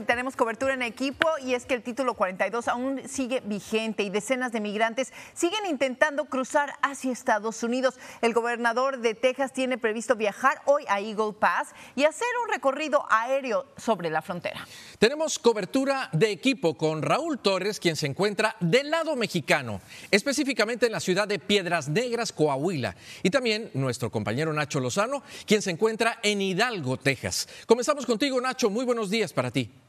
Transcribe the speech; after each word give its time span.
tenemos 0.00 0.36
cobertura 0.36 0.74
en 0.74 0.82
equipo 0.82 1.28
y 1.44 1.54
es 1.54 1.66
que 1.66 1.74
el 1.74 1.82
título 1.82 2.14
42 2.14 2.68
aún 2.68 3.02
sigue 3.06 3.40
vigente 3.44 4.02
y 4.02 4.10
decenas 4.10 4.50
de 4.50 4.60
migrantes 4.60 5.12
siguen 5.34 5.66
intentando 5.68 6.24
cruzar 6.24 6.74
hacia 6.82 7.12
Estados 7.12 7.62
Unidos. 7.62 7.98
El 8.22 8.32
gobernador 8.32 8.98
de 8.98 9.14
Texas 9.14 9.52
tiene 9.52 9.76
previsto 9.76 10.16
viajar 10.16 10.62
hoy 10.64 10.84
a 10.88 11.00
Eagle 11.00 11.34
Pass 11.38 11.68
y 11.94 12.04
hacer 12.04 12.28
un 12.44 12.52
recorrido 12.52 13.04
aéreo 13.10 13.66
sobre 13.76 14.08
la 14.08 14.22
frontera. 14.22 14.66
Tenemos 14.98 15.38
cobertura 15.38 16.08
de 16.12 16.30
equipo 16.30 16.74
con 16.74 17.02
Raúl 17.02 17.38
Torres, 17.38 17.78
quien 17.78 17.96
se 17.96 18.06
encuentra 18.06 18.56
del 18.60 18.90
lado 18.90 19.14
mexicano, 19.16 19.80
específicamente 20.10 20.86
en 20.86 20.92
la 20.92 21.00
ciudad 21.00 21.28
de 21.28 21.38
Piedras 21.38 21.88
Negras, 21.88 22.32
Coahuila, 22.32 22.96
y 23.22 23.30
también 23.30 23.70
nuestro 23.74 24.10
compañero 24.10 24.52
Nacho 24.52 24.80
Lozano, 24.80 25.22
quien 25.46 25.60
se 25.60 25.70
encuentra 25.70 26.18
en 26.22 26.40
Hidalgo, 26.40 26.96
Texas. 26.96 27.48
Comenzamos 27.66 28.06
contigo, 28.06 28.40
Nacho. 28.40 28.70
Muy 28.70 28.84
buenos 28.84 29.10
días 29.10 29.32
para 29.32 29.50
ti. 29.50 29.81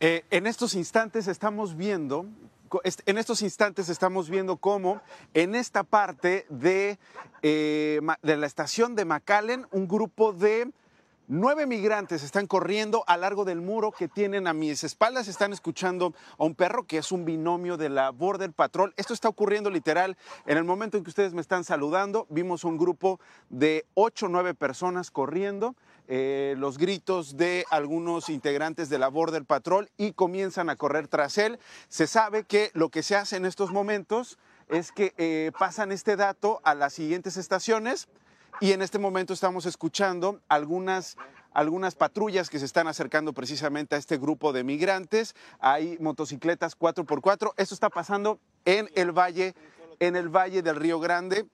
Eh, 0.00 0.24
en 0.30 0.46
estos 0.46 0.74
instantes 0.74 1.28
estamos 1.28 1.76
viendo, 1.76 2.26
en 3.06 3.18
estos 3.18 3.42
instantes 3.42 3.88
estamos 3.88 4.30
viendo 4.30 4.56
cómo 4.56 5.00
en 5.34 5.54
esta 5.54 5.82
parte 5.82 6.46
de, 6.48 6.98
eh, 7.42 8.00
de 8.22 8.36
la 8.36 8.46
estación 8.46 8.94
de 8.94 9.04
McAllen, 9.04 9.66
un 9.70 9.88
grupo 9.88 10.32
de 10.32 10.70
Nueve 11.34 11.66
migrantes 11.66 12.24
están 12.24 12.46
corriendo 12.46 13.04
a 13.06 13.16
largo 13.16 13.46
del 13.46 13.62
muro 13.62 13.92
que 13.92 14.08
tienen 14.08 14.46
a 14.48 14.52
mis 14.52 14.82
espaldas. 14.84 15.28
Están 15.28 15.52
escuchando 15.52 16.12
a 16.36 16.44
un 16.44 16.54
perro 16.54 16.84
que 16.84 16.98
es 16.98 17.10
un 17.12 17.24
binomio 17.24 17.76
de 17.76 17.88
la 17.88 18.10
Border 18.10 18.52
Patrol. 18.52 18.92
Esto 18.98 19.14
está 19.14 19.28
ocurriendo 19.28 19.70
literal 19.70 20.18
en 20.46 20.58
el 20.58 20.64
momento 20.64 20.98
en 20.98 21.04
que 21.04 21.10
ustedes 21.10 21.32
me 21.32 21.40
están 21.40 21.62
saludando. 21.64 22.26
Vimos 22.28 22.64
un 22.64 22.76
grupo 22.76 23.20
de 23.48 23.86
ocho 23.94 24.26
o 24.26 24.28
nueve 24.28 24.52
personas 24.52 25.10
corriendo. 25.10 25.74
Eh, 26.14 26.56
los 26.58 26.76
gritos 26.76 27.38
de 27.38 27.64
algunos 27.70 28.28
integrantes 28.28 28.90
de 28.90 28.98
la 28.98 29.08
Border 29.08 29.46
Patrol 29.46 29.88
y 29.96 30.12
comienzan 30.12 30.68
a 30.68 30.76
correr 30.76 31.08
tras 31.08 31.38
él. 31.38 31.58
Se 31.88 32.06
sabe 32.06 32.44
que 32.44 32.70
lo 32.74 32.90
que 32.90 33.02
se 33.02 33.16
hace 33.16 33.36
en 33.36 33.46
estos 33.46 33.72
momentos 33.72 34.38
es 34.68 34.92
que 34.92 35.14
eh, 35.16 35.52
pasan 35.58 35.90
este 35.90 36.16
dato 36.16 36.60
a 36.64 36.74
las 36.74 36.92
siguientes 36.92 37.38
estaciones 37.38 38.08
y 38.60 38.72
en 38.72 38.82
este 38.82 38.98
momento 38.98 39.32
estamos 39.32 39.64
escuchando 39.64 40.38
algunas, 40.48 41.16
algunas 41.54 41.94
patrullas 41.94 42.50
que 42.50 42.58
se 42.58 42.66
están 42.66 42.88
acercando 42.88 43.32
precisamente 43.32 43.94
a 43.94 43.98
este 43.98 44.18
grupo 44.18 44.52
de 44.52 44.64
migrantes. 44.64 45.34
Hay 45.60 45.96
motocicletas 45.98 46.78
4x4. 46.78 47.54
Esto 47.56 47.74
está 47.74 47.88
pasando 47.88 48.38
en 48.66 48.90
el 48.96 49.12
valle, 49.12 49.54
en 49.98 50.16
el 50.16 50.28
valle 50.28 50.60
del 50.60 50.76
Río 50.76 51.00
Grande, 51.00 51.46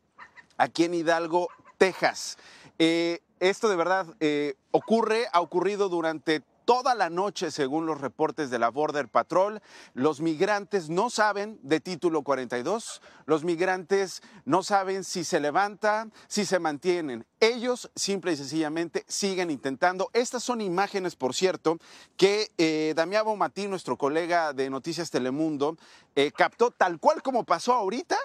aquí 0.56 0.82
en 0.82 0.94
Hidalgo, 0.94 1.46
Texas. 1.78 2.38
Eh, 2.80 3.20
esto 3.40 3.68
de 3.68 3.76
verdad 3.76 4.06
eh, 4.20 4.54
ocurre, 4.70 5.26
ha 5.32 5.40
ocurrido 5.40 5.88
durante 5.88 6.42
toda 6.68 6.94
la 6.94 7.08
noche, 7.08 7.50
según 7.50 7.86
los 7.86 7.98
reportes 7.98 8.50
de 8.50 8.58
la 8.58 8.68
Border 8.68 9.08
Patrol. 9.08 9.62
Los 9.94 10.20
migrantes 10.20 10.90
no 10.90 11.08
saben 11.08 11.58
de 11.62 11.80
título 11.80 12.20
42, 12.20 13.00
los 13.24 13.42
migrantes 13.42 14.20
no 14.44 14.62
saben 14.62 15.02
si 15.02 15.24
se 15.24 15.40
levanta, 15.40 16.08
si 16.26 16.44
se 16.44 16.58
mantienen. 16.58 17.24
Ellos 17.40 17.90
simple 17.94 18.32
y 18.32 18.36
sencillamente 18.36 19.06
siguen 19.08 19.50
intentando. 19.50 20.10
Estas 20.12 20.42
son 20.42 20.60
imágenes, 20.60 21.16
por 21.16 21.34
cierto, 21.34 21.78
que 22.18 22.52
eh, 22.58 22.92
Damián 22.94 23.24
Bomatí, 23.24 23.66
nuestro 23.66 23.96
colega 23.96 24.52
de 24.52 24.68
Noticias 24.68 25.10
Telemundo, 25.10 25.78
eh, 26.16 26.32
captó 26.36 26.70
tal 26.70 27.00
cual 27.00 27.22
como 27.22 27.44
pasó 27.44 27.72
ahorita, 27.72 28.18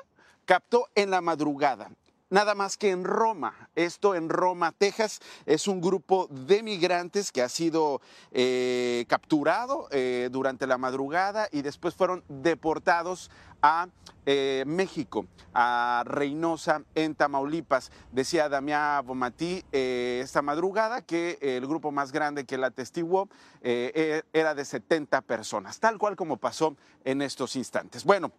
captó 0.43 0.89
en 0.95 1.11
la 1.11 1.21
madrugada 1.21 1.89
nada 2.33 2.55
más 2.55 2.77
que 2.77 2.89
en 2.89 3.03
Roma. 3.03 3.69
Esto 3.75 4.15
en 4.15 4.27
Roma, 4.27 4.71
Texas, 4.71 5.21
es 5.45 5.67
un 5.67 5.79
grupo 5.79 6.27
de 6.31 6.63
migrantes 6.63 7.31
que 7.31 7.43
ha 7.43 7.47
sido 7.47 8.01
eh, 8.31 9.05
capturado 9.07 9.87
eh, 9.91 10.29
durante 10.31 10.65
la 10.65 10.79
madrugada 10.79 11.47
y 11.51 11.61
después 11.61 11.93
fueron 11.93 12.23
deportados 12.27 13.29
a 13.61 13.87
eh, 14.25 14.63
México, 14.65 15.27
a 15.53 16.03
Reynosa, 16.07 16.81
en 16.95 17.13
Tamaulipas. 17.13 17.91
Decía 18.11 18.49
Damián 18.49 19.05
Bomatí 19.05 19.63
esta 19.71 20.41
madrugada 20.41 21.03
que 21.03 21.37
el 21.39 21.67
grupo 21.67 21.91
más 21.91 22.11
grande 22.11 22.45
que 22.45 22.57
la 22.57 22.67
atestiguó 22.67 23.29
e, 23.61 24.23
era 24.33 24.55
de 24.55 24.65
70 24.65 25.21
personas, 25.21 25.79
tal 25.79 25.99
cual 25.99 26.15
como 26.15 26.37
pasó 26.37 26.75
en 27.05 27.21
estos 27.21 27.55
instantes. 27.55 28.03
Bueno, 28.03 28.31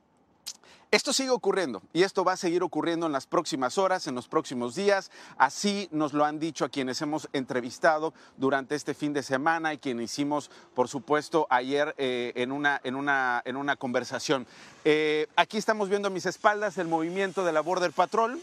esto 0.94 1.12
sigue 1.12 1.30
ocurriendo 1.30 1.82
y 1.92 2.04
esto 2.04 2.22
va 2.22 2.34
a 2.34 2.36
seguir 2.36 2.62
ocurriendo 2.62 3.06
en 3.06 3.12
las 3.12 3.26
próximas 3.26 3.78
horas, 3.78 4.06
en 4.06 4.14
los 4.14 4.28
próximos 4.28 4.76
días. 4.76 5.10
Así 5.36 5.88
nos 5.90 6.12
lo 6.12 6.24
han 6.24 6.38
dicho 6.38 6.64
a 6.64 6.68
quienes 6.68 7.02
hemos 7.02 7.28
entrevistado 7.32 8.14
durante 8.36 8.76
este 8.76 8.94
fin 8.94 9.12
de 9.12 9.24
semana 9.24 9.74
y 9.74 9.78
quienes 9.78 10.12
hicimos, 10.12 10.52
por 10.72 10.88
supuesto, 10.88 11.48
ayer 11.50 11.96
eh, 11.98 12.32
en, 12.36 12.52
una, 12.52 12.80
en, 12.84 12.94
una, 12.94 13.42
en 13.44 13.56
una 13.56 13.74
conversación. 13.74 14.46
Eh, 14.84 15.26
aquí 15.34 15.58
estamos 15.58 15.88
viendo 15.88 16.06
a 16.06 16.10
mis 16.12 16.26
espaldas 16.26 16.78
el 16.78 16.86
movimiento 16.86 17.44
de 17.44 17.52
la 17.52 17.60
Border 17.60 17.90
Patrol. 17.90 18.40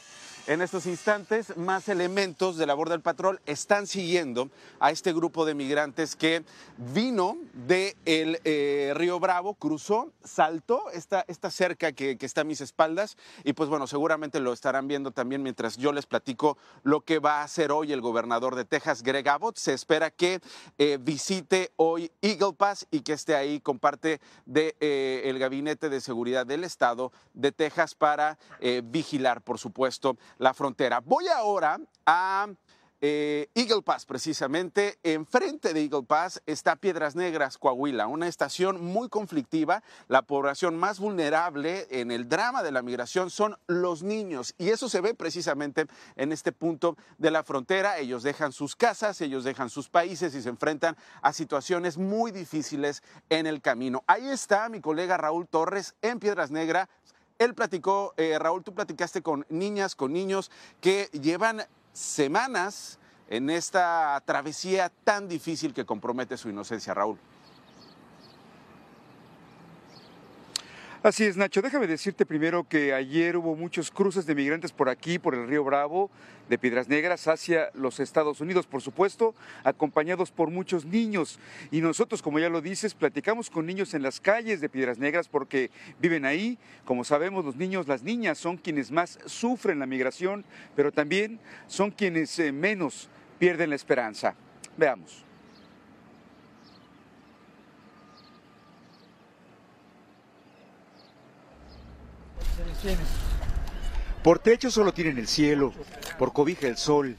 En 0.47 0.63
estos 0.63 0.88
instantes, 0.88 1.56
más 1.56 1.88
elementos 1.88 2.57
de 2.57 2.66
la 2.66 2.74
Border 2.74 3.00
Patrol 3.00 3.40
están 3.46 3.85
siguiendo 3.85 4.50
a 4.79 4.90
este 4.90 5.13
grupo 5.13 5.46
de 5.46 5.53
migrantes 5.53 6.16
que 6.16 6.44
vino 6.78 7.38
del 7.53 8.41
de 8.41 8.41
eh, 8.44 8.94
Río 8.96 9.19
Bravo, 9.19 9.53
cruzó, 9.53 10.12
saltó 10.24 10.90
esta, 10.90 11.24
esta 11.28 11.51
cerca 11.51 11.91
que, 11.91 12.18
está 12.19 12.41
a 12.41 12.44
mis 12.44 12.59
espaldas 12.59 13.18
y 13.44 13.53
pues 13.53 13.69
bueno, 13.69 13.85
seguramente 13.85 14.40
lo 14.40 14.51
estarán 14.51 14.88
viendo 14.88 15.12
también 15.12 15.44
mientras 15.44 15.78
yo 15.78 15.91
les 15.91 16.07
platico 16.07 16.57
lo 16.81 17.01
que 17.01 17.19
va 17.19 17.41
a 17.41 17.44
hacer 17.44 17.72
hoy 17.72 17.94
el 17.94 18.01
gobernador 18.01 18.56
de 18.56 18.66
Texas, 18.66 19.03
Greg 19.03 19.30
Abbott. 19.30 19.57
Se 19.57 19.74
espera 19.74 20.09
que 20.09 20.41
eh, 20.80 20.97
visite 21.00 21.72
hoy 21.75 22.12
Eagle 22.24 22.53
Pass 22.53 22.88
y 22.90 23.01
que 23.01 23.13
esté 23.13 23.35
ahí 23.35 23.59
con 23.59 23.78
parte 23.78 24.19
del 24.47 24.74
de, 24.74 24.75
eh, 24.80 25.22
el 25.25 25.38
Gabinete 25.38 25.90
de 25.90 26.01
Seguridad 26.01 26.47
del 26.47 26.63
Estado 26.63 27.12
de 27.35 27.51
Texas 27.51 27.94
para 27.94 28.40
vigilar, 28.84 29.41
por 29.41 29.59
supuesto, 29.59 30.18
la 30.41 30.56
frontera. 30.56 31.00
Voy 31.00 31.28
ahora 31.28 31.79
a 32.06 32.47
eh, 33.03 33.50
Eagle 33.56 33.81
Pass, 33.81 34.06
precisamente. 34.06 35.00
Enfrente 35.02 35.74
de 35.74 35.81
Eagle 35.81 36.03
Pass 36.03 36.41
está 36.46 36.75
Piedras 36.75 37.16
Negras, 37.16 37.57
Coahuila, 37.57 38.07
una 38.07 38.28
estación 38.28 38.84
muy 38.84 39.07
conflictiva. 39.07 39.84
La 40.07 40.24
población 40.24 40.78
más 40.78 41.00
vulnerable 41.00 41.88
en 41.90 42.12
el 42.12 42.28
drama 42.28 42.62
de 42.62 42.72
la 42.72 42.81
migración 42.81 43.30
son 43.30 43.56
los 43.68 44.03
niños. 44.03 44.53
Y 44.57 44.69
eso 44.69 44.90
se 44.90 45.01
ve 45.01 45.13
precisamente 45.16 45.88
en 46.16 46.31
este 46.31 46.51
punto 46.51 46.96
de 47.18 47.31
la 47.31 47.44
frontera. 47.44 47.97
Ellos 47.97 48.22
dejan 48.22 48.51
sus 48.51 48.75
casas, 48.75 49.22
ellos 49.22 49.44
dejan 49.44 49.69
sus 49.72 49.90
países 49.90 50.34
y 50.35 50.41
se 50.41 50.50
enfrentan 50.50 50.96
a 51.24 51.34
situaciones 51.34 51.97
muy 51.97 52.31
difíciles 52.31 53.01
en 53.30 53.47
el 53.47 53.62
camino. 53.62 54.03
Ahí 54.06 54.28
está 54.28 54.69
mi 54.69 54.80
colega 54.80 55.18
Raúl 55.18 55.47
Torres 55.47 55.96
en 56.03 56.19
Piedras 56.19 56.50
Negras 56.51 56.88
él 57.44 57.56
platicó, 57.56 58.13
eh, 58.18 58.38
Raúl, 58.38 58.63
tú 58.63 58.74
platicaste 58.74 59.24
con 59.24 59.46
niñas, 59.50 59.96
con 59.96 60.13
niños 60.13 60.52
que 60.79 61.09
llevan 61.12 61.63
semanas 61.91 63.00
en 63.29 63.50
esta 63.50 64.22
travesía 64.25 64.91
tan 65.03 65.28
difícil 65.28 65.74
que 65.74 65.85
compromete 65.85 66.38
su 66.38 66.50
inocencia, 66.50 66.94
Raúl. 66.94 67.18
Así 71.03 71.23
es, 71.23 71.35
Nacho. 71.35 71.63
Déjame 71.63 71.88
decirte 71.88 72.28
primero 72.28 72.63
que 72.63 72.94
ayer 72.94 73.35
hubo 73.35 73.56
muchos 73.56 73.89
cruces 73.89 74.28
de 74.28 74.35
migrantes 74.35 74.72
por 74.72 74.88
aquí, 74.88 75.17
por 75.17 75.34
el 75.34 75.47
río 75.47 75.63
Bravo, 75.63 76.12
de 76.47 76.59
Piedras 76.59 76.89
Negras 76.89 77.28
hacia 77.28 77.72
los 77.73 78.00
Estados 78.00 78.39
Unidos, 78.39 78.67
por 78.67 78.84
supuesto, 78.84 79.34
acompañados 79.63 80.29
por 80.29 80.51
muchos 80.51 80.85
niños. 80.85 81.39
Y 81.72 81.81
nosotros, 81.81 82.22
como 82.22 82.38
ya 82.38 82.50
lo 82.50 82.62
dices, 82.62 82.94
platicamos 82.94 83.50
con 83.50 83.66
niños 83.66 83.95
en 83.95 84.03
las 84.03 84.19
calles 84.19 84.62
de 84.62 84.69
Piedras 84.69 85.00
Negras 85.00 85.28
porque 85.28 85.72
viven 86.00 86.23
ahí. 86.23 86.59
Como 86.85 87.03
sabemos, 87.03 87.45
los 87.45 87.56
niños, 87.56 87.88
las 87.88 88.03
niñas 88.03 88.38
son 88.38 88.57
quienes 88.57 88.91
más 88.91 89.18
sufren 89.25 89.79
la 89.79 89.88
migración, 89.88 90.45
pero 90.75 90.91
también 90.91 91.39
son 91.66 91.89
quienes 91.89 92.38
eh, 92.38 92.51
menos 92.51 93.09
pierden 93.39 93.72
la 93.72 93.75
esperanza. 93.75 94.35
Veamos. 94.78 95.31
Por 104.24 104.38
techo 104.38 104.69
solo 104.69 104.94
tienen 104.94 105.18
el 105.18 105.28
cielo, 105.28 105.74
por 106.19 106.31
cobija 106.31 106.68
el 106.68 106.78
sol. 106.78 107.16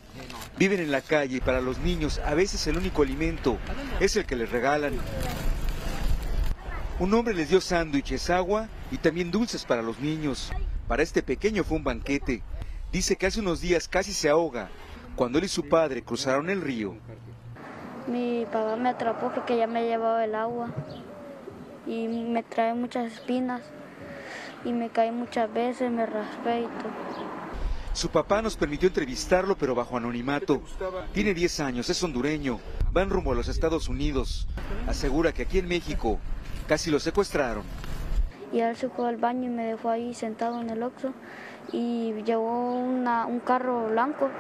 Viven 0.56 0.81
en 0.81 0.93
la 0.93 1.00
calle 1.00 1.39
y 1.39 1.41
para 1.41 1.61
los 1.61 1.79
niños 1.79 2.21
a 2.25 2.35
veces 2.35 2.65
el 2.69 2.77
único 2.77 3.03
alimento 3.03 3.59
es 3.99 4.15
el 4.15 4.25
que 4.25 4.37
les 4.37 4.50
regalan. 4.50 4.94
Un 7.00 7.12
hombre 7.15 7.35
les 7.35 7.49
dio 7.49 7.61
sándwiches, 7.61 8.31
agua 8.31 8.69
y 8.93 8.99
también 8.99 9.33
dulces 9.33 9.65
para 9.65 9.83
los 9.83 9.99
niños. 9.99 10.53
Para 10.87 11.03
este 11.03 11.23
pequeño 11.23 11.65
fue 11.65 11.79
un 11.79 11.85
banquete. 11.85 12.43
Dice 12.93 13.17
que 13.17 13.27
hace 13.27 13.41
unos 13.41 13.61
días 13.61 13.89
casi 13.89 14.12
se 14.12 14.29
ahoga 14.29 14.69
cuando 15.17 15.39
él 15.39 15.44
y 15.47 15.49
su 15.49 15.69
padre 15.69 16.03
cruzaron 16.03 16.50
el 16.50 16.61
río. 16.61 16.94
Mi 18.06 18.47
papá 18.47 18.77
me 18.77 18.91
atrapó 18.91 19.33
porque 19.35 19.56
ya 19.56 19.67
me 19.67 19.83
llevaba 19.83 20.25
el 20.25 20.37
agua 20.37 20.71
y 21.87 22.06
me 22.06 22.44
trae 22.44 22.75
muchas 22.75 23.12
espinas 23.12 23.62
y 24.64 24.73
me 24.73 24.91
caí 24.91 25.11
muchas 25.11 25.53
veces, 25.53 25.91
me 25.91 26.06
raspé 26.06 26.61
y 26.61 26.64
todo. 26.64 27.32
Su 27.93 28.09
papá 28.09 28.41
nos 28.41 28.56
permitió 28.56 28.88
entrevistarlo, 28.88 29.56
pero 29.56 29.75
bajo 29.75 29.97
anonimato. 29.97 30.62
Tiene 31.12 31.35
10 31.35 31.61
años, 31.61 31.91
es 31.91 32.03
hondureño, 32.03 32.59
van 32.91 33.11
rumbo 33.11 33.32
a 33.32 33.35
los 33.35 33.49
Estados 33.49 33.88
Unidos. 33.88 34.49
Asegura 34.87 35.32
que 35.32 35.43
aquí 35.43 35.59
en 35.59 35.69
México 35.69 36.19
casi 36.67 36.91
lo 36.91 36.99
secuestraron. 36.99 37.64
Y 38.50 38.61
él 38.61 38.76
se 38.76 38.88
fue 38.88 39.09
al 39.09 39.17
baño 39.19 39.44
y 39.47 39.50
me 39.50 39.64
dejó 39.64 39.91
ahí 39.91 40.14
sentado 40.14 40.61
en 40.61 40.70
el 40.70 40.82
oxo 40.82 41.12
y 41.73 42.12
llevó 42.25 42.75
una- 42.81 43.26
un 43.26 43.41
carro 43.41 43.88
blanco, 43.88 44.31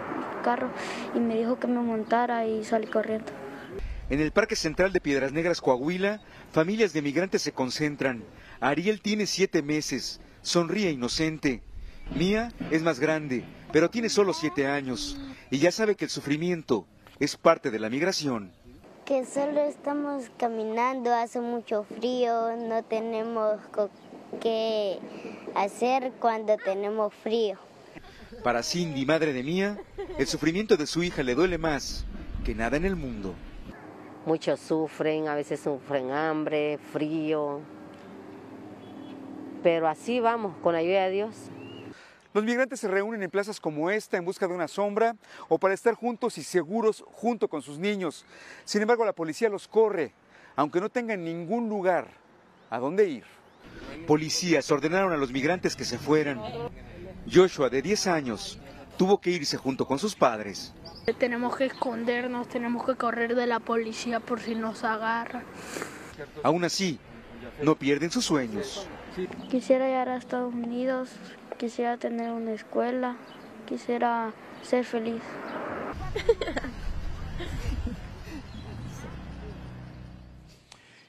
carro, 0.42 0.70
y 1.14 1.20
me 1.20 1.36
dijo 1.36 1.58
que 1.58 1.66
me 1.66 1.80
montara 1.80 2.46
y 2.46 2.64
salí 2.64 2.86
corriendo. 2.86 3.32
En 4.10 4.20
el 4.20 4.30
Parque 4.32 4.56
Central 4.56 4.92
de 4.92 5.00
Piedras 5.00 5.32
Negras, 5.32 5.60
Coahuila, 5.60 6.20
familias 6.52 6.92
de 6.92 7.00
migrantes 7.00 7.40
se 7.42 7.52
concentran. 7.52 8.22
Ariel 8.62 9.00
tiene 9.00 9.26
siete 9.26 9.60
meses, 9.60 10.20
sonríe 10.40 10.92
inocente. 10.92 11.62
Mía 12.14 12.52
es 12.70 12.80
más 12.84 13.00
grande, 13.00 13.44
pero 13.72 13.90
tiene 13.90 14.08
solo 14.08 14.32
siete 14.32 14.68
años 14.68 15.18
y 15.50 15.58
ya 15.58 15.72
sabe 15.72 15.96
que 15.96 16.04
el 16.04 16.10
sufrimiento 16.12 16.86
es 17.18 17.36
parte 17.36 17.72
de 17.72 17.80
la 17.80 17.90
migración. 17.90 18.52
Que 19.04 19.26
solo 19.26 19.62
estamos 19.62 20.30
caminando, 20.36 21.12
hace 21.12 21.40
mucho 21.40 21.82
frío, 21.82 22.56
no 22.56 22.84
tenemos 22.84 23.58
qué 24.40 25.00
hacer 25.56 26.12
cuando 26.20 26.56
tenemos 26.56 27.12
frío. 27.14 27.58
Para 28.44 28.62
Cindy, 28.62 29.04
madre 29.04 29.32
de 29.32 29.42
Mía, 29.42 29.82
el 30.18 30.26
sufrimiento 30.28 30.76
de 30.76 30.86
su 30.86 31.02
hija 31.02 31.24
le 31.24 31.34
duele 31.34 31.58
más 31.58 32.04
que 32.44 32.54
nada 32.54 32.76
en 32.76 32.84
el 32.84 32.94
mundo. 32.94 33.34
Muchos 34.24 34.60
sufren, 34.60 35.26
a 35.26 35.34
veces 35.34 35.58
sufren 35.58 36.12
hambre, 36.12 36.78
frío, 36.92 37.60
pero 39.62 39.88
así 39.88 40.20
vamos, 40.20 40.54
con 40.62 40.72
la 40.72 40.80
ayuda 40.80 41.04
de 41.04 41.10
Dios. 41.10 41.34
Los 42.34 42.44
migrantes 42.44 42.80
se 42.80 42.88
reúnen 42.88 43.22
en 43.22 43.30
plazas 43.30 43.60
como 43.60 43.90
esta 43.90 44.16
en 44.16 44.24
busca 44.24 44.48
de 44.48 44.54
una 44.54 44.66
sombra 44.66 45.16
o 45.48 45.58
para 45.58 45.74
estar 45.74 45.94
juntos 45.94 46.38
y 46.38 46.42
seguros 46.42 47.04
junto 47.12 47.48
con 47.48 47.60
sus 47.60 47.78
niños. 47.78 48.24
Sin 48.64 48.80
embargo, 48.80 49.04
la 49.04 49.12
policía 49.12 49.50
los 49.50 49.68
corre, 49.68 50.12
aunque 50.56 50.80
no 50.80 50.88
tengan 50.88 51.22
ningún 51.24 51.68
lugar 51.68 52.08
a 52.70 52.78
dónde 52.78 53.06
ir. 53.06 53.24
Policías 54.06 54.70
ordenaron 54.70 55.12
a 55.12 55.18
los 55.18 55.30
migrantes 55.30 55.76
que 55.76 55.84
se 55.84 55.98
fueran. 55.98 56.40
Joshua, 57.30 57.68
de 57.68 57.82
10 57.82 58.06
años, 58.06 58.58
tuvo 58.96 59.20
que 59.20 59.30
irse 59.30 59.58
junto 59.58 59.86
con 59.86 59.98
sus 59.98 60.14
padres. 60.14 60.72
Tenemos 61.18 61.56
que 61.56 61.66
escondernos, 61.66 62.48
tenemos 62.48 62.86
que 62.86 62.94
correr 62.94 63.34
de 63.34 63.46
la 63.46 63.60
policía 63.60 64.20
por 64.20 64.40
si 64.40 64.54
nos 64.54 64.84
agarran. 64.84 65.44
Aún 66.42 66.64
así, 66.64 66.98
no 67.62 67.76
pierden 67.76 68.10
sus 68.10 68.24
sueños. 68.24 68.88
Quisiera 69.50 69.86
llegar 69.86 70.08
a 70.08 70.16
Estados 70.16 70.54
Unidos, 70.54 71.10
quisiera 71.58 71.98
tener 71.98 72.30
una 72.30 72.52
escuela, 72.52 73.16
quisiera 73.66 74.32
ser 74.62 74.84
feliz. 74.84 75.22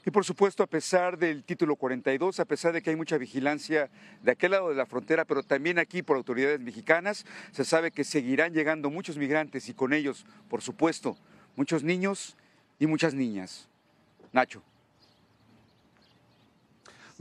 Y 0.06 0.10
por 0.10 0.24
supuesto, 0.26 0.62
a 0.62 0.66
pesar 0.66 1.16
del 1.16 1.44
título 1.44 1.76
42, 1.76 2.38
a 2.38 2.44
pesar 2.44 2.74
de 2.74 2.82
que 2.82 2.90
hay 2.90 2.96
mucha 2.96 3.16
vigilancia 3.16 3.88
de 4.22 4.32
aquel 4.32 4.50
lado 4.50 4.68
de 4.68 4.74
la 4.74 4.84
frontera, 4.84 5.24
pero 5.24 5.42
también 5.42 5.78
aquí 5.78 6.02
por 6.02 6.18
autoridades 6.18 6.60
mexicanas, 6.60 7.24
se 7.52 7.64
sabe 7.64 7.90
que 7.90 8.04
seguirán 8.04 8.52
llegando 8.52 8.90
muchos 8.90 9.16
migrantes 9.16 9.70
y 9.70 9.74
con 9.74 9.94
ellos, 9.94 10.26
por 10.50 10.60
supuesto, 10.60 11.16
muchos 11.56 11.82
niños 11.82 12.36
y 12.78 12.86
muchas 12.86 13.14
niñas. 13.14 13.66
Nacho. 14.30 14.62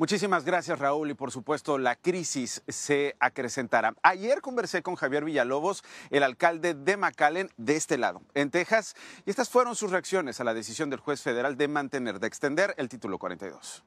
Muchísimas 0.03 0.44
gracias, 0.44 0.79
Raúl, 0.79 1.11
y 1.11 1.13
por 1.13 1.31
supuesto 1.31 1.77
la 1.77 1.95
crisis 1.95 2.61
se 2.67 3.15
acrecentará. 3.21 3.95
Ayer 4.03 4.41
conversé 4.41 4.83
con 4.83 4.95
Javier 4.95 5.23
Villalobos, 5.23 5.81
el 6.09 6.23
alcalde 6.23 6.73
de 6.73 6.97
McAllen, 6.97 7.50
de 7.55 7.77
este 7.77 7.97
lado, 7.97 8.21
en 8.33 8.51
Texas, 8.51 8.95
y 9.25 9.29
estas 9.29 9.47
fueron 9.47 9.77
sus 9.77 9.91
reacciones 9.91 10.41
a 10.41 10.44
la 10.44 10.53
decisión 10.53 10.89
del 10.89 11.00
juez 11.00 11.21
federal 11.21 11.55
de 11.55 11.69
mantener, 11.69 12.19
de 12.19 12.27
extender 12.27 12.73
el 12.75 12.89
título 12.89 13.17
42. 13.17 13.81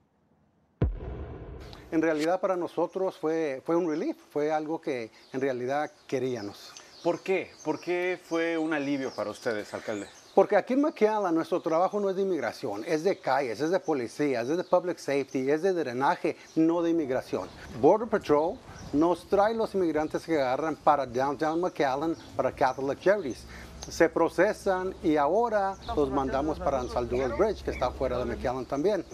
En 1.90 2.00
realidad 2.00 2.40
para 2.40 2.56
nosotros 2.56 3.18
fue, 3.18 3.62
fue 3.66 3.76
un 3.76 3.86
relief, 3.86 4.16
fue 4.30 4.50
algo 4.50 4.80
que 4.80 5.10
en 5.34 5.40
realidad 5.42 5.92
queríamos. 6.06 6.72
¿Por 7.04 7.20
qué? 7.20 7.52
¿Por 7.62 7.78
qué 7.78 8.18
fue 8.24 8.56
un 8.56 8.72
alivio 8.72 9.14
para 9.14 9.28
ustedes, 9.28 9.74
alcalde? 9.74 10.08
Porque 10.36 10.54
aquí 10.54 10.74
en 10.74 10.82
McAllen 10.82 11.34
nuestro 11.34 11.62
trabajo 11.62 11.98
no 11.98 12.10
es 12.10 12.16
de 12.16 12.20
inmigración, 12.20 12.84
es 12.86 13.02
de 13.04 13.18
calles, 13.18 13.58
es 13.58 13.70
de 13.70 13.80
policía, 13.80 14.42
es 14.42 14.48
de 14.48 14.62
public 14.62 14.98
safety, 14.98 15.50
es 15.50 15.62
de 15.62 15.72
drenaje, 15.72 16.36
no 16.56 16.82
de 16.82 16.90
inmigración. 16.90 17.48
Border 17.80 18.06
Patrol 18.06 18.58
nos 18.92 19.26
trae 19.28 19.54
los 19.54 19.74
inmigrantes 19.74 20.26
que 20.26 20.38
agarran 20.38 20.76
para 20.76 21.06
Downtown 21.06 21.58
McAllen, 21.58 22.14
para 22.36 22.52
Catholic 22.52 23.00
Charities. 23.00 23.44
Se 23.88 24.10
procesan 24.10 24.94
y 25.02 25.16
ahora 25.16 25.74
los 25.96 26.10
mandamos 26.10 26.58
para 26.58 26.80
Ansalduel 26.80 27.32
Bridge, 27.32 27.62
que 27.64 27.70
está 27.70 27.90
fuera 27.90 28.18
de 28.18 28.26
McAllen 28.26 28.66
también. 28.66 29.06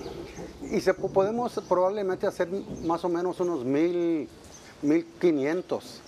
Y 0.73 0.81
se, 0.81 0.93
podemos 0.93 1.53
probablemente 1.69 2.27
hacer 2.27 2.49
más 2.83 3.05
o 3.05 3.09
menos 3.09 3.39
unos 3.39 3.65
mil, 3.65 4.29
mil 4.83 5.07
quinientos. 5.21 6.03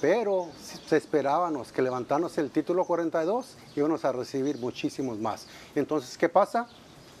Pero 0.00 0.48
se 0.86 0.96
esperábamos 0.96 1.72
que 1.72 1.82
levantarnos 1.82 2.38
el 2.38 2.50
título 2.50 2.84
42 2.84 3.56
íbamos 3.76 4.04
a 4.04 4.12
recibir 4.12 4.58
muchísimos 4.58 5.18
más. 5.18 5.46
Entonces, 5.74 6.16
¿qué 6.16 6.28
pasa? 6.28 6.66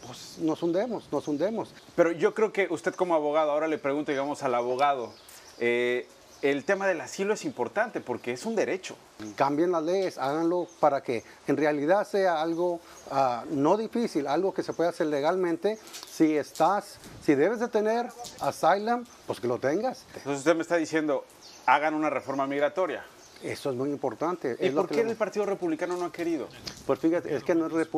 Pues 0.06 0.38
nos 0.38 0.62
hundemos, 0.62 1.08
nos 1.12 1.28
hundemos. 1.28 1.74
Pero 1.94 2.12
yo 2.12 2.34
creo 2.34 2.52
que 2.52 2.68
usted 2.70 2.94
como 2.94 3.14
abogado, 3.14 3.50
ahora 3.50 3.68
le 3.68 3.78
pregunto, 3.78 4.10
digamos, 4.10 4.42
al 4.42 4.54
abogado, 4.54 5.12
eh, 5.58 6.06
el 6.42 6.64
tema 6.64 6.86
del 6.86 7.00
asilo 7.02 7.34
es 7.34 7.44
importante 7.44 8.00
porque 8.00 8.32
es 8.32 8.46
un 8.46 8.56
derecho. 8.56 8.96
Cambien 9.36 9.72
las 9.72 9.82
leyes, 9.82 10.16
háganlo 10.16 10.66
para 10.80 11.02
que 11.02 11.22
en 11.46 11.56
realidad 11.58 12.08
sea 12.08 12.40
algo 12.40 12.80
uh, 13.10 13.44
no 13.50 13.76
difícil, 13.76 14.26
algo 14.26 14.54
que 14.54 14.62
se 14.62 14.72
pueda 14.72 14.88
hacer 14.88 15.08
legalmente. 15.08 15.78
Si 16.10 16.36
estás, 16.36 16.98
si 17.22 17.34
debes 17.34 17.60
de 17.60 17.68
tener 17.68 18.08
asylum, 18.40 19.04
pues 19.26 19.38
que 19.38 19.48
lo 19.48 19.58
tengas. 19.58 20.06
Entonces 20.16 20.38
usted 20.38 20.54
me 20.54 20.62
está 20.62 20.76
diciendo, 20.76 21.26
hagan 21.66 21.94
una 21.94 22.10
reforma 22.10 22.46
migratoria. 22.46 23.04
Eso 23.42 23.70
es 23.70 23.76
muy 23.76 23.90
importante. 23.90 24.56
¿Y 24.60 24.66
es 24.66 24.74
por 24.74 24.82
lo 24.82 24.88
qué 24.88 25.02
le... 25.02 25.10
el 25.10 25.16
Partido 25.16 25.46
Republicano 25.46 25.96
no 25.96 26.04
ha 26.04 26.12
querido? 26.12 26.48
Pues 26.86 26.98
fíjate, 26.98 27.34
es 27.34 27.42
que 27.42 27.54
no, 27.54 27.66
es 27.80 27.88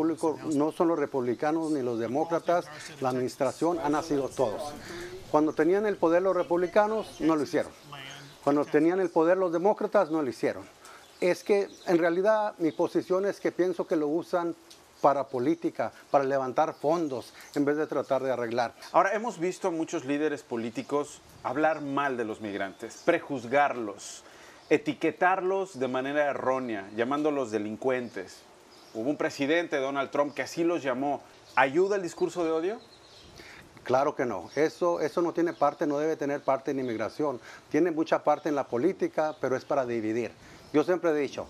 no 0.55 0.73
son 0.73 0.89
los 0.89 0.99
republicanos 0.99 1.73
ni 1.73 1.83
los 1.83 1.99
demócratas, 1.99 2.67
la 3.01 3.09
administración 3.09 3.81
han 3.81 3.93
nacido 3.93 4.29
todos. 4.29 4.73
Cuando 5.31 5.53
tenían 5.53 5.87
el 5.87 5.97
poder 5.97 6.23
los 6.23 6.37
republicanos, 6.37 7.21
no 7.21 7.35
lo 7.35 7.43
hicieron. 7.43 7.73
Cuando 8.45 8.65
tenían 8.65 9.01
el 9.01 9.11
poder 9.11 9.37
los 9.37 9.53
demócratas, 9.53 10.11
no 10.11 10.23
lo 10.23 10.31
hicieron. 10.31 10.65
Es 11.21 11.43
que 11.43 11.69
en 11.87 11.99
realidad 11.99 12.55
mi 12.59 12.73
posición 12.73 13.27
es 13.27 13.41
que 13.41 13.53
pienso 13.53 13.87
que 13.87 13.97
lo 13.97 14.09
usan 14.09 14.55
para 15.03 15.25
política, 15.25 15.93
para 16.11 16.25
levantar 16.25 16.73
fondos, 16.73 17.35
en 17.55 17.67
vez 17.67 17.77
de 17.77 17.87
tratar 17.87 18.23
de 18.23 18.33
arreglar. 18.33 18.73
Ahora, 18.93 19.13
hemos 19.13 19.39
visto 19.39 19.69
a 19.69 19.71
muchos 19.71 20.07
líderes 20.07 20.43
políticos 20.43 21.21
hablar 21.43 21.83
mal 21.83 22.17
de 22.17 22.25
los 22.25 22.41
migrantes, 22.41 23.03
prejuzgarlos, 23.05 24.25
etiquetarlos 24.71 25.79
de 25.79 25.89
manera 25.89 26.25
errónea, 26.31 26.89
llamándolos 26.97 27.51
delincuentes. 27.51 28.43
Hubo 28.95 29.11
un 29.11 29.17
presidente, 29.17 29.77
Donald 29.79 30.11
Trump, 30.11 30.35
que 30.35 30.43
así 30.43 30.65
los 30.65 30.83
llamó. 30.83 31.21
¿Ayuda 31.57 31.97
el 31.97 32.03
discurso 32.03 32.45
de 32.45 32.53
odio? 32.53 32.81
Claro 33.83 34.15
que 34.15 34.25
no. 34.25 34.49
Eso, 34.55 35.01
eso 35.01 35.21
no 35.23 35.33
tiene 35.33 35.53
parte, 35.53 35.87
no 35.87 35.99
debe 35.99 36.17
tener 36.17 36.43
parte 36.43 36.71
en 36.71 36.79
inmigración. 36.79 37.41
Tiene 37.71 37.91
mucha 37.91 38.23
parte 38.23 38.49
en 38.49 38.55
la 38.55 38.69
política, 38.69 39.35
pero 39.41 39.57
es 39.57 39.65
para 39.65 39.85
dividir. 39.85 40.31
Yo 40.73 40.85
siempre 40.85 41.11
he 41.11 41.15
dicho, 41.15 41.47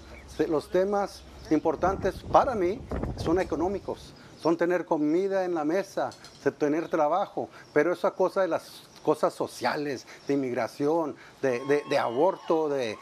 los 0.48 0.70
temas 0.70 1.22
importantes 1.50 2.22
para 2.30 2.54
mí 2.54 2.80
son 3.16 3.40
económicos, 3.40 4.14
son 4.40 4.56
tener 4.56 4.84
comida 4.84 5.44
en 5.44 5.54
la 5.54 5.64
mesa, 5.64 6.10
tener 6.58 6.88
trabajo, 6.88 7.48
pero 7.72 7.92
esa 7.92 8.12
cosa 8.12 8.42
de 8.42 8.48
las 8.48 8.82
cosas 9.02 9.34
sociales, 9.34 10.06
de 10.26 10.34
inmigración, 10.34 11.16
de, 11.42 11.98
aborto, 11.98 12.68
de, 12.68 12.96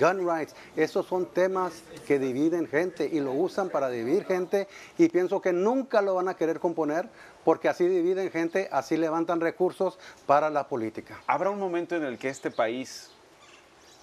gun 0.00 0.26
rights, 0.26 0.54
esos 0.76 1.06
son 1.06 1.26
temas 1.26 1.82
que 2.06 2.18
dividen 2.18 2.66
gente 2.66 3.08
y 3.10 3.20
lo 3.20 3.32
usan 3.32 3.68
para 3.68 3.88
dividir 3.88 4.24
gente 4.24 4.68
y 4.98 5.08
pienso 5.08 5.40
que 5.40 5.52
nunca 5.52 6.02
lo 6.02 6.14
van 6.14 6.28
a 6.28 6.34
querer 6.34 6.58
componer 6.58 7.08
porque 7.44 7.68
así 7.68 7.86
dividen 7.86 8.30
gente, 8.30 8.68
así 8.72 8.96
levantan 8.96 9.40
recursos 9.40 9.98
para 10.26 10.50
la 10.50 10.68
política. 10.68 11.20
¿Habrá 11.26 11.50
un 11.50 11.58
momento 11.58 11.96
en 11.96 12.04
el 12.04 12.18
que 12.18 12.28
este 12.28 12.50
país 12.50 13.10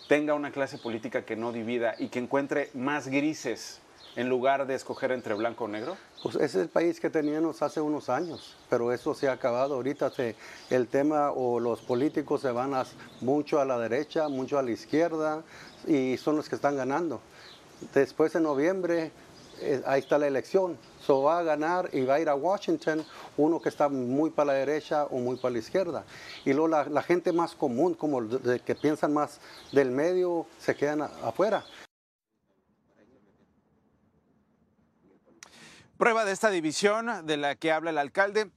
tenga 0.08 0.34
una 0.34 0.52
clase 0.52 0.78
política 0.78 1.24
que 1.24 1.36
no 1.36 1.52
divida 1.52 1.96
y 1.98 2.10
que 2.10 2.20
encuentre 2.20 2.70
más 2.74 3.08
grises 3.08 3.82
en 4.16 4.30
lugar 4.30 4.66
de 4.66 4.74
escoger 4.74 5.12
entre 5.12 5.36
blanco 5.36 5.66
o 5.66 5.68
negro? 5.68 5.98
Pues 6.24 6.36
ese 6.36 6.46
es 6.46 6.56
el 6.56 6.70
país 6.70 7.00
que 7.00 7.10
teníamos 7.10 7.62
hace 7.62 7.80
unos 7.80 8.10
años, 8.10 8.58
pero 8.70 8.92
eso 8.92 9.14
se 9.14 9.30
ha 9.30 9.34
acabado. 9.34 9.76
Ahorita 9.76 10.12
el 10.70 10.88
tema 10.88 11.32
o 11.32 11.60
los 11.60 11.82
políticos 11.82 12.42
se 12.42 12.52
van 12.52 12.74
a, 12.74 12.86
mucho 13.22 13.60
a 13.62 13.66
la 13.66 13.78
derecha, 13.78 14.28
mucho 14.28 14.58
a 14.58 14.64
la 14.64 14.72
izquierda 14.72 15.44
y 15.86 16.18
son 16.18 16.36
los 16.36 16.50
que 16.50 16.56
están 16.56 16.76
ganando. 16.76 17.22
Después 17.94 18.34
en 18.34 18.44
noviembre, 18.44 19.12
ahí 19.86 20.00
está 20.00 20.18
la 20.18 20.28
elección. 20.28 20.78
So 21.06 21.24
va 21.24 21.40
a 21.40 21.44
ganar 21.44 21.90
y 21.94 22.02
va 22.02 22.16
a 22.16 22.20
ir 22.20 22.30
a 22.30 22.36
Washington 22.36 23.06
uno 23.38 23.62
que 23.62 23.70
está 23.70 23.90
muy 23.90 24.30
para 24.30 24.48
la 24.48 24.54
derecha 24.54 25.06
o 25.06 25.20
muy 25.20 25.38
para 25.38 25.54
la 25.54 25.60
izquierda. 25.60 26.04
Y 26.46 26.54
luego 26.54 26.68
la, 26.68 27.02
gente 27.02 27.32
más 27.32 27.56
común, 27.56 27.94
como 27.94 28.22
de, 28.22 28.60
que 28.60 28.76
piensan 28.76 29.14
más 29.14 29.40
del 29.72 29.92
medio, 29.92 30.48
se 30.60 30.76
quedan 30.76 31.02
afuera. 31.02 31.64
Prueba 35.98 36.26
de 36.26 36.32
esta 36.32 36.50
división 36.50 37.26
de 37.26 37.38
la 37.38 37.56
que 37.56 37.72
habla 37.72 37.90
el 37.90 37.98
alcalde 37.98 38.52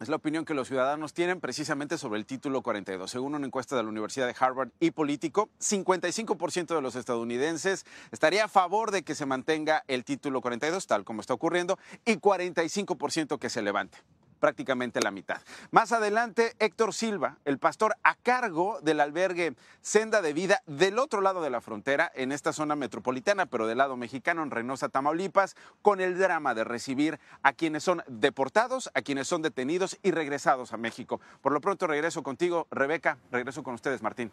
es 0.00 0.08
la 0.08 0.16
opinión 0.16 0.46
que 0.46 0.54
los 0.54 0.66
ciudadanos 0.66 1.12
tienen 1.12 1.40
precisamente 1.40 1.98
sobre 1.98 2.18
el 2.18 2.24
título 2.24 2.62
42. 2.62 3.10
Según 3.10 3.34
una 3.34 3.46
encuesta 3.46 3.76
de 3.76 3.82
la 3.82 3.90
Universidad 3.90 4.26
de 4.26 4.34
Harvard 4.38 4.70
y 4.80 4.92
Político, 4.92 5.50
55% 5.60 6.74
de 6.74 6.80
los 6.80 6.96
estadounidenses 6.96 7.84
estaría 8.10 8.46
a 8.46 8.48
favor 8.48 8.92
de 8.92 9.02
que 9.02 9.14
se 9.14 9.26
mantenga 9.26 9.84
el 9.88 10.04
título 10.04 10.40
42, 10.40 10.86
tal 10.86 11.04
como 11.04 11.20
está 11.20 11.34
ocurriendo, 11.34 11.78
y 12.06 12.14
45% 12.14 13.38
que 13.38 13.50
se 13.50 13.60
levante 13.60 13.98
prácticamente 14.40 15.00
la 15.00 15.12
mitad. 15.12 15.40
Más 15.70 15.92
adelante, 15.92 16.54
Héctor 16.58 16.94
Silva, 16.94 17.36
el 17.44 17.58
pastor 17.58 17.94
a 18.02 18.16
cargo 18.16 18.80
del 18.82 19.00
albergue 19.00 19.54
Senda 19.82 20.22
de 20.22 20.32
Vida 20.32 20.62
del 20.66 20.98
otro 20.98 21.20
lado 21.20 21.42
de 21.42 21.50
la 21.50 21.60
frontera, 21.60 22.10
en 22.14 22.32
esta 22.32 22.52
zona 22.52 22.74
metropolitana, 22.74 23.46
pero 23.46 23.66
del 23.66 23.78
lado 23.78 23.96
mexicano, 23.96 24.42
en 24.42 24.50
Reynosa, 24.50 24.88
Tamaulipas, 24.88 25.54
con 25.82 26.00
el 26.00 26.18
drama 26.18 26.54
de 26.54 26.64
recibir 26.64 27.20
a 27.42 27.52
quienes 27.52 27.84
son 27.84 28.02
deportados, 28.08 28.90
a 28.94 29.02
quienes 29.02 29.28
son 29.28 29.42
detenidos 29.42 29.98
y 30.02 30.10
regresados 30.10 30.72
a 30.72 30.76
México. 30.76 31.20
Por 31.40 31.52
lo 31.52 31.60
pronto 31.60 31.86
regreso 31.86 32.22
contigo, 32.22 32.66
Rebeca, 32.70 33.18
regreso 33.30 33.62
con 33.62 33.74
ustedes, 33.74 34.02
Martín. 34.02 34.32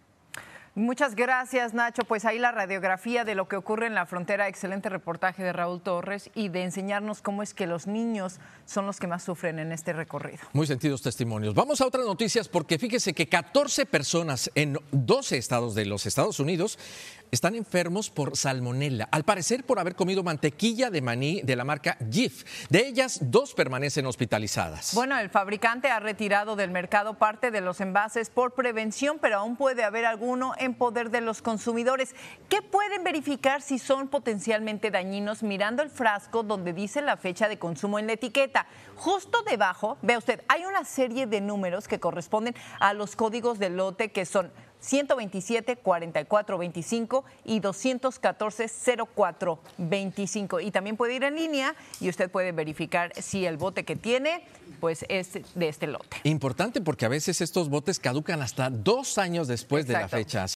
Muchas 0.76 1.16
gracias, 1.16 1.74
Nacho. 1.74 2.04
Pues 2.04 2.26
ahí 2.26 2.40
la 2.40 2.52
radiografía 2.52 3.24
de 3.24 3.36
lo 3.36 3.48
que 3.48 3.56
ocurre 3.56 3.88
en 3.88 3.96
la 3.96 4.06
frontera. 4.06 4.48
Excelente 4.48 4.90
reportaje 4.90 5.44
de 5.44 5.54
Raúl 5.54 5.82
Torres 5.82 6.30
y 6.36 6.50
de 6.50 6.64
enseñarnos 6.64 7.22
cómo 7.22 7.44
es 7.44 7.54
que 7.54 7.68
los 7.68 7.88
niños 7.88 8.40
son 8.66 8.86
los 8.86 9.00
que 9.00 9.08
más 9.08 9.24
sufren 9.24 9.60
en 9.60 9.72
este 9.72 9.94
recorrido. 9.94 10.40
Muy 10.54 10.68
sentidos 10.68 11.02
testimonios. 11.02 11.54
Vamos 11.56 11.82
a 11.82 11.88
otras 11.88 12.06
noticias 12.06 12.48
porque 12.48 12.78
fíjese 12.78 13.14
que 13.14 13.28
14 13.28 13.86
personas 13.86 14.52
en 14.56 14.78
12 14.92 15.38
estados 15.38 15.76
de 15.76 15.86
los 15.86 16.06
Estados 16.06 16.40
Unidos 16.40 16.78
están 17.32 17.56
enfermos 17.56 18.10
por 18.10 18.38
salmonella, 18.38 19.08
al 19.12 19.24
parecer 19.24 19.64
por 19.64 19.80
haber 19.80 19.96
comido 19.96 20.24
mantequilla 20.24 20.90
de 20.90 21.02
maní 21.02 21.42
de 21.42 21.56
la 21.56 21.64
marca 21.64 21.98
Jif. 22.12 22.44
De 22.70 22.88
ellas, 22.88 23.20
dos 23.22 23.54
permanecen 23.54 24.06
hospitalizadas. 24.06 24.94
Bueno, 24.94 25.18
el 25.18 25.30
fabricante 25.30 25.90
ha 25.90 26.00
retirado 26.00 26.56
del 26.56 26.72
mercado 26.72 27.16
parte 27.16 27.52
de 27.52 27.62
los 27.62 27.82
envases 27.82 28.30
por 28.30 28.54
prevención, 28.54 29.18
pero 29.22 29.38
aún 29.38 29.56
puede 29.56 29.84
haber 29.84 30.06
alguno 30.06 30.54
en 30.58 30.74
poder 30.74 31.12
de 31.12 31.22
los 31.22 31.42
consumidores. 31.42 32.16
¿Qué 32.50 32.62
pueden 32.62 33.04
verificar 33.04 33.62
si 33.62 33.80
son 33.80 34.08
potencialmente 34.08 34.92
dañinos 34.92 35.44
mirando 35.44 35.84
el 35.84 35.90
frasco 35.90 36.44
donde 36.44 36.74
dice 36.74 37.02
la 37.02 37.18
fecha 37.18 37.48
de 37.48 37.60
consumo 37.60 38.00
en 38.00 38.08
la 38.08 38.14
etiqueta? 38.14 38.68
Justo 38.96 39.44
debajo, 39.44 39.98
vea 40.02 40.18
usted, 40.18 40.44
hay 40.48 40.66
una 40.66 40.84
serie 40.84 41.28
de 41.28 41.42
números 41.42 41.88
que 41.88 42.00
corresponden 42.00 42.56
a 42.80 42.94
los 42.94 43.16
códigos 43.16 43.60
del 43.60 43.78
lote 43.78 44.12
que 44.12 44.26
son 44.26 44.52
127 44.80 45.78
44 45.78 46.58
25 46.58 47.26
y 47.46 47.60
214 47.60 48.68
04 49.16 49.60
25 49.78 50.60
y 50.60 50.72
también 50.72 50.98
puede 50.98 51.16
ir 51.16 51.24
en 51.24 51.36
línea 51.36 51.76
y 52.00 52.10
usted 52.10 52.30
puede 52.30 52.52
verificar 52.52 53.12
si 53.20 53.46
el 53.46 53.58
bote 53.58 53.84
que 53.84 53.96
tiene 53.96 54.44
pues 54.80 55.06
es 55.10 55.34
de 55.56 55.68
este 55.68 55.88
lote. 55.88 56.18
Importante 56.24 56.82
porque 56.82 57.06
a 57.06 57.10
veces 57.10 57.42
estos 57.42 57.70
botes 57.70 58.00
caducan 58.00 58.42
hasta 58.42 58.70
dos 58.70 59.18
años 59.18 59.48
después 59.48 59.88
de 59.88 59.94
la 59.94 60.08
fecha. 60.08 60.46